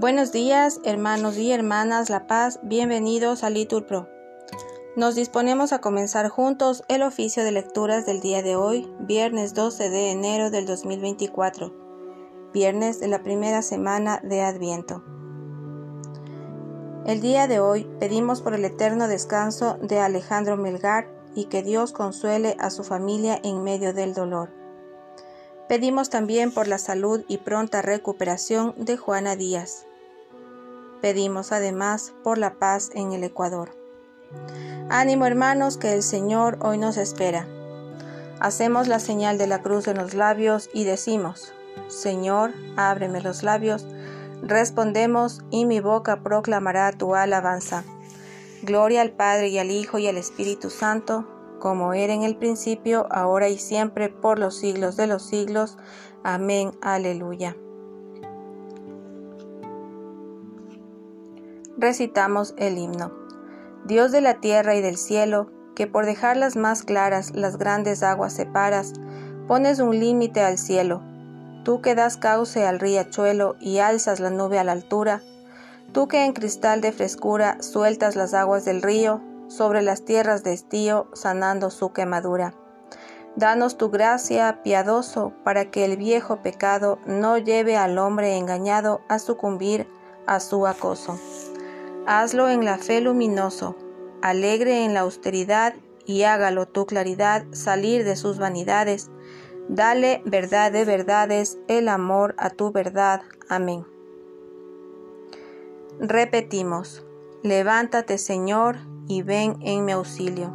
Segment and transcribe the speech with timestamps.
[0.00, 4.08] Buenos días, hermanos y hermanas La Paz, bienvenidos a Litur Pro.
[4.94, 9.90] Nos disponemos a comenzar juntos el oficio de lecturas del día de hoy, viernes 12
[9.90, 11.74] de enero del 2024,
[12.52, 15.02] viernes de la primera semana de Adviento.
[17.04, 21.90] El día de hoy pedimos por el eterno descanso de Alejandro Melgar y que Dios
[21.90, 24.50] consuele a su familia en medio del dolor.
[25.68, 29.87] Pedimos también por la salud y pronta recuperación de Juana Díaz.
[31.00, 33.70] Pedimos además por la paz en el Ecuador.
[34.90, 37.46] Ánimo hermanos que el Señor hoy nos espera.
[38.40, 41.52] Hacemos la señal de la cruz en los labios y decimos,
[41.88, 43.86] Señor, ábreme los labios.
[44.42, 47.84] Respondemos y mi boca proclamará tu alabanza.
[48.62, 51.26] Gloria al Padre y al Hijo y al Espíritu Santo
[51.58, 55.76] como era en el principio, ahora y siempre, por los siglos de los siglos.
[56.22, 56.72] Amén.
[56.80, 57.56] Aleluya.
[61.80, 63.12] Recitamos el himno.
[63.84, 68.32] Dios de la tierra y del cielo, que por dejarlas más claras las grandes aguas
[68.32, 68.94] separas,
[69.46, 71.04] pones un límite al cielo.
[71.64, 75.22] Tú que das cauce al riachuelo y alzas la nube a la altura,
[75.92, 80.54] tú que en cristal de frescura sueltas las aguas del río, sobre las tierras de
[80.54, 82.54] estío, sanando su quemadura.
[83.36, 89.20] Danos tu gracia, piadoso, para que el viejo pecado no lleve al hombre engañado a
[89.20, 89.86] sucumbir
[90.26, 91.20] a su acoso.
[92.10, 93.76] Hazlo en la fe luminoso,
[94.22, 95.74] alegre en la austeridad,
[96.06, 99.10] y hágalo tu claridad salir de sus vanidades.
[99.68, 103.20] Dale verdad de verdades, el amor a tu verdad.
[103.50, 103.84] Amén.
[106.00, 107.04] Repetimos,
[107.42, 110.50] levántate Señor, y ven en mi auxilio.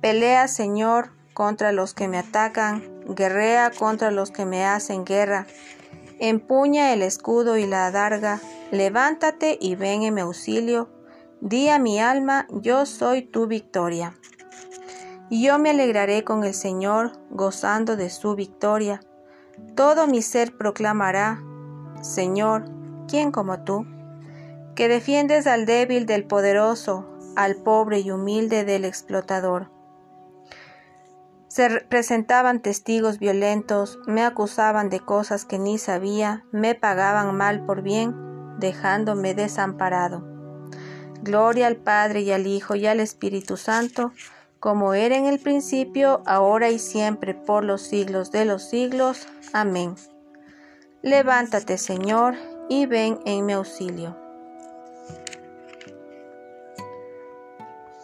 [0.00, 5.46] Pelea, Señor, contra los que me atacan, guerrea contra los que me hacen guerra.
[6.26, 8.40] Empuña el escudo y la adarga,
[8.70, 10.88] levántate y ven en mi auxilio.
[11.42, 14.16] Di a mi alma, yo soy tu victoria.
[15.28, 19.02] Y yo me alegraré con el Señor, gozando de su victoria.
[19.76, 21.42] Todo mi ser proclamará,
[22.00, 22.70] Señor,
[23.06, 23.84] ¿quién como tú?
[24.74, 27.06] que defiendes al débil del poderoso,
[27.36, 29.73] al pobre y humilde del explotador.
[31.54, 37.82] Se presentaban testigos violentos, me acusaban de cosas que ni sabía, me pagaban mal por
[37.82, 38.12] bien,
[38.58, 40.24] dejándome desamparado.
[41.22, 44.10] Gloria al Padre y al Hijo y al Espíritu Santo,
[44.58, 49.28] como era en el principio, ahora y siempre, por los siglos de los siglos.
[49.52, 49.94] Amén.
[51.02, 52.34] Levántate, Señor,
[52.68, 54.16] y ven en mi auxilio.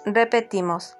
[0.05, 1.00] Repetimos,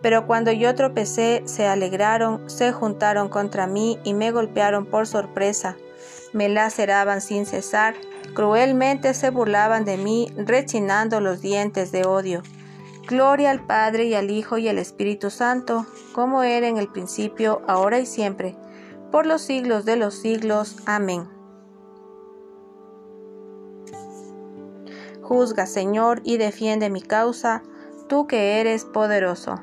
[0.00, 5.76] Pero cuando yo tropecé, se alegraron, se juntaron contra mí y me golpearon por sorpresa.
[6.32, 7.94] Me laceraban sin cesar,
[8.34, 12.42] cruelmente se burlaban de mí, rechinando los dientes de odio.
[13.08, 17.62] Gloria al Padre y al Hijo y al Espíritu Santo, como era en el principio,
[17.66, 18.54] ahora y siempre,
[19.10, 20.76] por los siglos de los siglos.
[20.84, 21.26] Amén.
[25.22, 27.62] Juzga, Señor, y defiende mi causa,
[28.08, 29.62] tú que eres poderoso.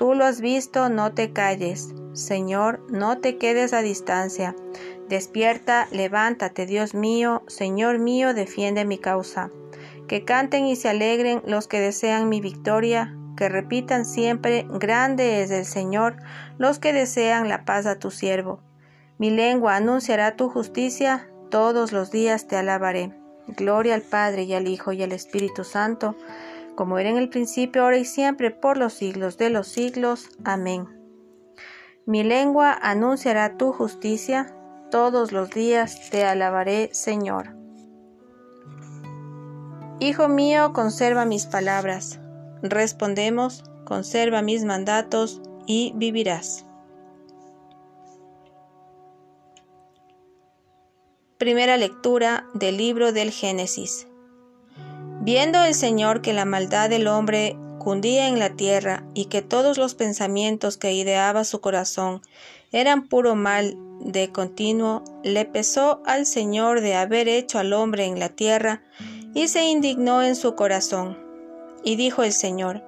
[0.00, 1.94] Tú lo has visto, no te calles.
[2.14, 4.56] Señor, no te quedes a distancia.
[5.10, 9.50] Despierta, levántate, Dios mío, Señor mío, defiende mi causa.
[10.08, 15.50] Que canten y se alegren los que desean mi victoria, que repitan siempre, grande es
[15.50, 16.16] el Señor,
[16.56, 18.62] los que desean la paz a tu siervo.
[19.18, 23.12] Mi lengua anunciará tu justicia, todos los días te alabaré.
[23.48, 26.16] Gloria al Padre y al Hijo y al Espíritu Santo
[26.80, 30.30] como era en el principio, ahora y siempre, por los siglos de los siglos.
[30.44, 30.88] Amén.
[32.06, 34.56] Mi lengua anunciará tu justicia,
[34.90, 37.54] todos los días te alabaré, Señor.
[39.98, 42.18] Hijo mío, conserva mis palabras.
[42.62, 46.64] Respondemos, conserva mis mandatos y vivirás.
[51.36, 54.06] Primera lectura del libro del Génesis.
[55.22, 59.76] Viendo el Señor que la maldad del hombre cundía en la tierra y que todos
[59.76, 62.22] los pensamientos que ideaba su corazón
[62.72, 68.18] eran puro mal de continuo, le pesó al Señor de haber hecho al hombre en
[68.18, 68.82] la tierra
[69.34, 71.18] y se indignó en su corazón.
[71.84, 72.82] Y dijo el Señor,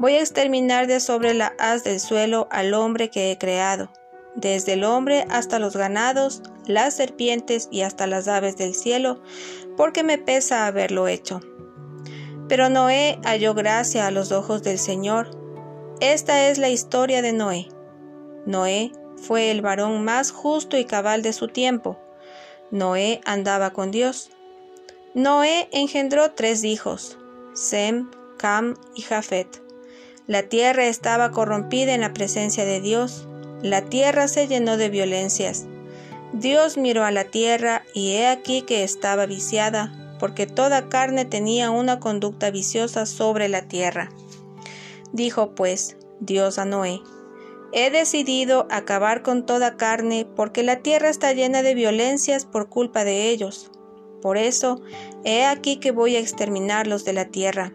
[0.00, 3.90] Voy a exterminar de sobre la haz del suelo al hombre que he creado,
[4.34, 9.20] desde el hombre hasta los ganados, las serpientes y hasta las aves del cielo,
[9.76, 11.40] porque me pesa haberlo hecho.
[12.48, 15.30] Pero Noé halló gracia a los ojos del Señor.
[16.00, 17.68] Esta es la historia de Noé.
[18.46, 21.98] Noé fue el varón más justo y cabal de su tiempo.
[22.70, 24.30] Noé andaba con Dios.
[25.14, 27.18] Noé engendró tres hijos,
[27.52, 29.62] Sem, Cam y Jafet.
[30.26, 33.26] La tierra estaba corrompida en la presencia de Dios.
[33.62, 35.66] La tierra se llenó de violencias.
[36.32, 41.70] Dios miró a la tierra y he aquí que estaba viciada, porque toda carne tenía
[41.70, 44.10] una conducta viciosa sobre la tierra.
[45.12, 47.00] Dijo pues Dios a Noé,
[47.72, 53.04] He decidido acabar con toda carne porque la tierra está llena de violencias por culpa
[53.04, 53.70] de ellos.
[54.22, 54.80] Por eso,
[55.22, 57.74] he aquí que voy a exterminarlos de la tierra.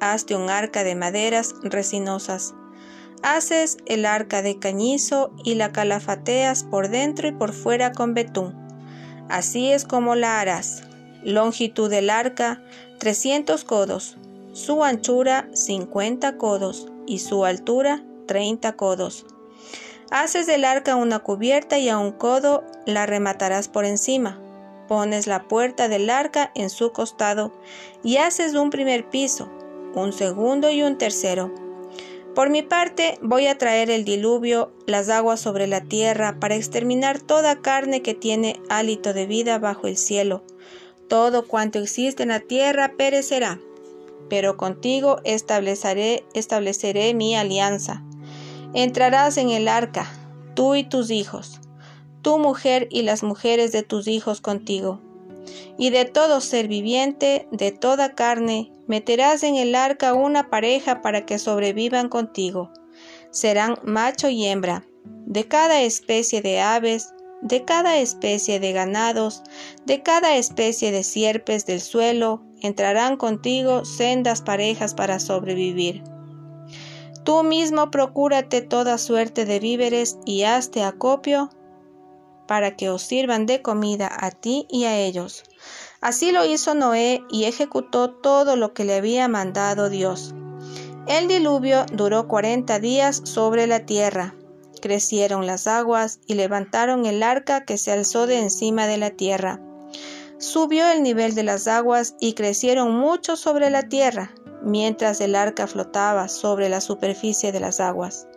[0.00, 2.54] Hazte un arca de maderas resinosas.
[3.22, 8.54] Haces el arca de cañizo y la calafateas por dentro y por fuera con betún.
[9.28, 10.84] Así es como la harás
[11.26, 12.62] longitud del arca
[12.98, 14.16] 300 codos,
[14.52, 19.26] su anchura 50 codos y su altura 30 codos.
[20.12, 24.40] Haces del arca una cubierta y a un codo la rematarás por encima.
[24.86, 27.52] Pones la puerta del arca en su costado
[28.04, 29.50] y haces un primer piso,
[29.96, 31.52] un segundo y un tercero.
[32.36, 37.18] Por mi parte voy a traer el diluvio, las aguas sobre la tierra, para exterminar
[37.18, 40.44] toda carne que tiene hálito de vida bajo el cielo
[41.08, 43.60] todo cuanto existe en la tierra perecerá,
[44.28, 48.02] pero contigo estableceré, estableceré mi alianza.
[48.74, 50.10] Entrarás en el arca,
[50.54, 51.60] tú y tus hijos,
[52.22, 55.00] tu mujer y las mujeres de tus hijos contigo.
[55.78, 61.24] Y de todo ser viviente, de toda carne, meterás en el arca una pareja para
[61.24, 62.72] que sobrevivan contigo.
[63.30, 69.42] Serán macho y hembra, de cada especie de aves, de cada especie de ganados,
[69.84, 76.02] de cada especie de sierpes del suelo, entrarán contigo sendas parejas para sobrevivir.
[77.24, 81.50] Tú mismo procúrate toda suerte de víveres y hazte acopio
[82.46, 85.42] para que os sirvan de comida a ti y a ellos.
[86.00, 90.34] Así lo hizo Noé y ejecutó todo lo que le había mandado Dios.
[91.08, 94.34] El diluvio duró cuarenta días sobre la tierra
[94.80, 99.60] crecieron las aguas y levantaron el arca que se alzó de encima de la tierra.
[100.38, 105.66] Subió el nivel de las aguas y crecieron mucho sobre la tierra, mientras el arca
[105.66, 108.28] flotaba sobre la superficie de las aguas.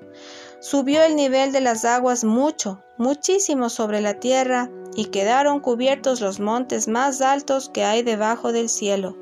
[0.61, 6.39] Subió el nivel de las aguas mucho, muchísimo sobre la tierra, y quedaron cubiertos los
[6.39, 9.17] montes más altos que hay debajo del cielo.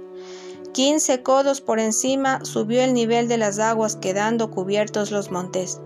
[0.73, 5.81] Quince codos por encima subió el nivel de las aguas, quedando cubiertos los montes.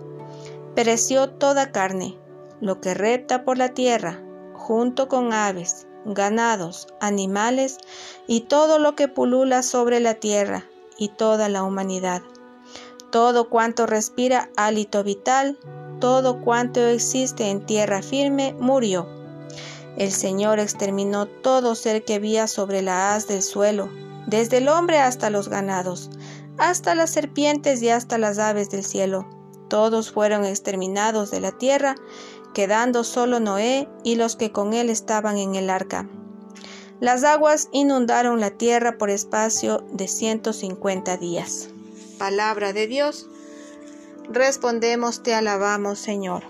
[0.75, 2.17] Pereció toda carne,
[2.61, 4.23] lo que repta por la tierra,
[4.53, 7.77] junto con aves, ganados, animales
[8.25, 12.21] y todo lo que pulula sobre la tierra y toda la humanidad.
[13.11, 15.59] Todo cuanto respira hálito vital,
[15.99, 19.09] todo cuanto existe en tierra firme, murió.
[19.97, 23.89] El Señor exterminó todo ser que vía sobre la haz del suelo,
[24.25, 26.09] desde el hombre hasta los ganados,
[26.57, 29.40] hasta las serpientes y hasta las aves del cielo
[29.71, 31.95] todos fueron exterminados de la tierra,
[32.53, 36.09] quedando solo Noé y los que con él estaban en el arca.
[36.99, 41.69] Las aguas inundaron la tierra por espacio de 150 días.
[42.19, 43.29] Palabra de Dios.
[44.29, 46.43] Respondemos, te alabamos, Señor.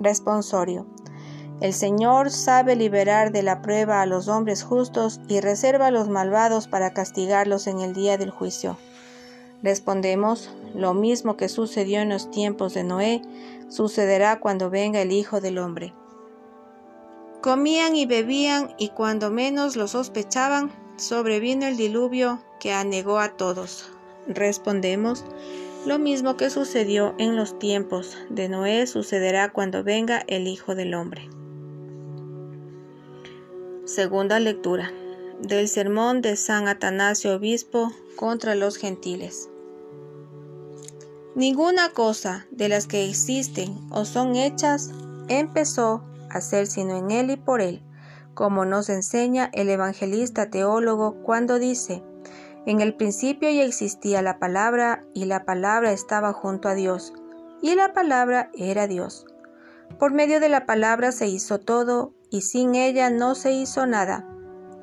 [0.00, 0.86] Responsorio.
[1.60, 6.08] El Señor sabe liberar de la prueba a los hombres justos y reserva a los
[6.08, 8.78] malvados para castigarlos en el día del juicio.
[9.62, 13.22] Respondemos, lo mismo que sucedió en los tiempos de Noé,
[13.68, 15.94] sucederá cuando venga el Hijo del Hombre.
[17.40, 23.90] Comían y bebían y cuando menos lo sospechaban, sobrevino el diluvio que anegó a todos.
[24.26, 25.24] Respondemos,
[25.86, 30.94] lo mismo que sucedió en los tiempos de Noé sucederá cuando venga el Hijo del
[30.94, 31.28] Hombre.
[33.84, 34.92] Segunda lectura
[35.40, 39.48] del sermón de San Atanasio Obispo contra los gentiles.
[41.36, 44.90] Ninguna cosa de las que existen o son hechas
[45.28, 47.80] empezó a ser sino en él y por él,
[48.34, 52.02] como nos enseña el evangelista teólogo cuando dice,
[52.66, 57.12] en el principio ya existía la palabra y la palabra estaba junto a Dios,
[57.62, 59.26] y la palabra era Dios.
[60.00, 64.26] Por medio de la palabra se hizo todo, y sin ella no se hizo nada.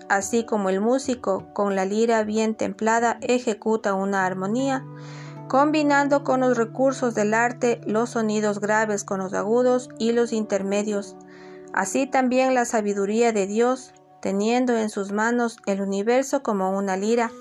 [0.07, 4.85] Así como el músico con la lira bien templada ejecuta una armonía,
[5.47, 11.15] combinando con los recursos del arte los sonidos graves con los agudos y los intermedios.
[11.73, 17.31] Así también la sabiduría de Dios, teniendo en sus manos el universo como una lira,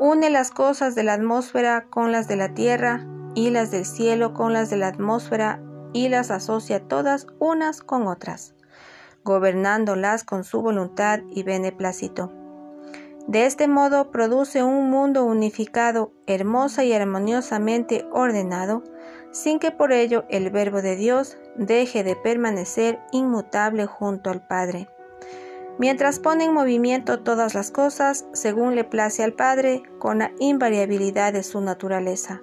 [0.00, 4.34] une las cosas de la atmósfera con las de la tierra y las del cielo
[4.34, 5.60] con las de la atmósfera
[5.92, 8.54] y las asocia todas unas con otras
[9.24, 12.32] gobernándolas con su voluntad y beneplácito.
[13.26, 18.84] De este modo produce un mundo unificado, hermosa y armoniosamente ordenado,
[19.32, 24.88] sin que por ello el Verbo de Dios deje de permanecer inmutable junto al Padre.
[25.78, 31.32] Mientras pone en movimiento todas las cosas según le place al Padre, con la invariabilidad
[31.32, 32.40] de su naturaleza.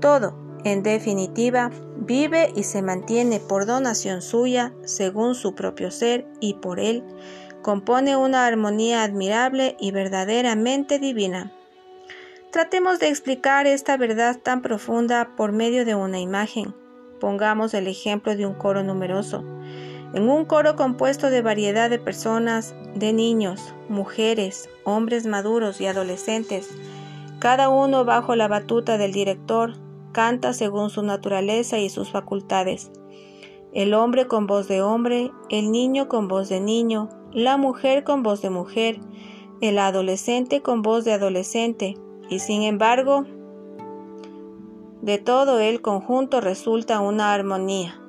[0.00, 6.54] Todo, en definitiva, vive y se mantiene por donación suya, según su propio ser y
[6.54, 7.04] por él,
[7.62, 11.52] compone una armonía admirable y verdaderamente divina.
[12.50, 16.74] Tratemos de explicar esta verdad tan profunda por medio de una imagen.
[17.20, 19.44] Pongamos el ejemplo de un coro numeroso.
[20.14, 26.70] En un coro compuesto de variedad de personas, de niños, mujeres, hombres maduros y adolescentes,
[27.40, 29.74] cada uno bajo la batuta del director,
[30.14, 32.90] canta según su naturaleza y sus facultades.
[33.74, 38.22] El hombre con voz de hombre, el niño con voz de niño, la mujer con
[38.22, 39.00] voz de mujer,
[39.60, 41.96] el adolescente con voz de adolescente,
[42.30, 43.26] y sin embargo,
[45.02, 48.00] de todo el conjunto resulta una armonía.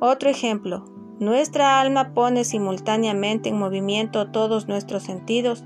[0.00, 0.86] Otro ejemplo,
[1.20, 5.62] nuestra alma pone simultáneamente en movimiento todos nuestros sentidos,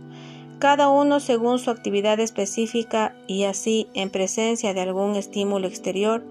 [0.65, 6.25] cada uno según su actividad específica y así en presencia de algún estímulo exterior,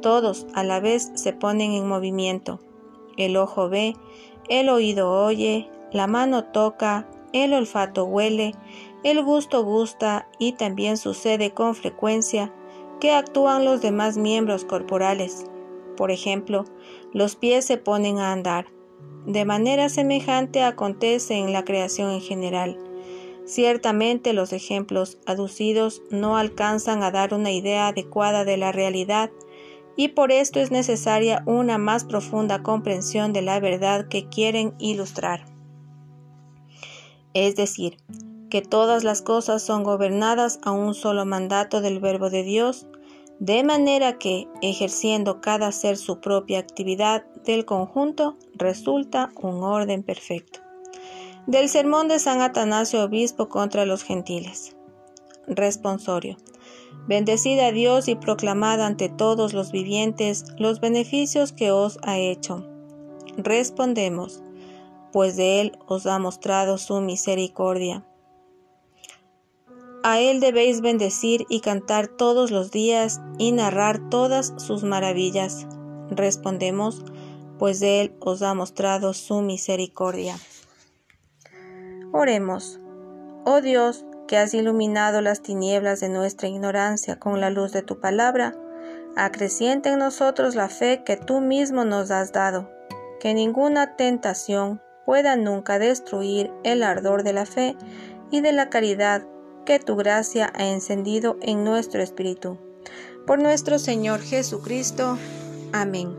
[0.00, 2.58] todos a la vez se ponen en movimiento.
[3.18, 3.94] El ojo ve,
[4.48, 8.54] el oído oye, la mano toca, el olfato huele,
[9.04, 12.54] el gusto gusta y también sucede con frecuencia
[12.98, 15.44] que actúan los demás miembros corporales.
[15.98, 16.64] Por ejemplo,
[17.12, 18.68] los pies se ponen a andar.
[19.26, 22.85] De manera semejante acontece en la creación en general.
[23.46, 29.30] Ciertamente los ejemplos aducidos no alcanzan a dar una idea adecuada de la realidad
[29.96, 35.46] y por esto es necesaria una más profunda comprensión de la verdad que quieren ilustrar.
[37.34, 37.98] Es decir,
[38.50, 42.88] que todas las cosas son gobernadas a un solo mandato del Verbo de Dios,
[43.38, 50.65] de manera que, ejerciendo cada ser su propia actividad del conjunto, resulta un orden perfecto.
[51.46, 54.74] Del sermón de San Atanasio Obispo contra los gentiles.
[55.46, 56.36] Responsorio.
[57.06, 62.66] Bendecid a Dios y proclamad ante todos los vivientes los beneficios que os ha hecho.
[63.36, 64.42] Respondemos,
[65.12, 68.04] pues de Él os ha mostrado su misericordia.
[70.02, 75.68] A Él debéis bendecir y cantar todos los días y narrar todas sus maravillas.
[76.10, 77.04] Respondemos,
[77.60, 80.36] pues de Él os ha mostrado su misericordia.
[82.12, 82.80] Oremos.
[83.44, 88.00] Oh Dios, que has iluminado las tinieblas de nuestra ignorancia con la luz de tu
[88.00, 88.54] palabra,
[89.16, 92.70] acreciente en nosotros la fe que tú mismo nos has dado,
[93.20, 97.76] que ninguna tentación pueda nunca destruir el ardor de la fe
[98.30, 99.22] y de la caridad
[99.64, 102.58] que tu gracia ha encendido en nuestro espíritu.
[103.26, 105.18] Por nuestro Señor Jesucristo.
[105.72, 106.16] Amén.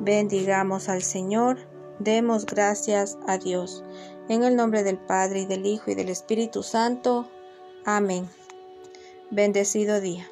[0.00, 1.58] Bendigamos al Señor,
[1.98, 3.82] demos gracias a Dios.
[4.28, 7.28] En el nombre del Padre y del Hijo y del Espíritu Santo.
[7.84, 8.28] Amén.
[9.30, 10.28] Bendecido día.